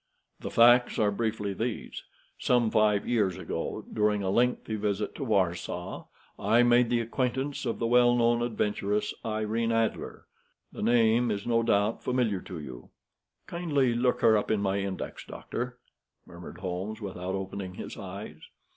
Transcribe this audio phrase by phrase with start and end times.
[0.39, 2.01] "The facts are briefly these:
[2.39, 6.07] Some five years ago, during a lengthy visit to Warsaw,
[6.39, 10.25] I made the acquaintance of the well known adventuress Irene Adler.
[10.71, 12.89] The name is no doubt familiar to you."
[13.45, 15.77] "Kindly look her up in my index, doctor,"
[16.25, 18.41] murmured Holmes, without opening his eyes.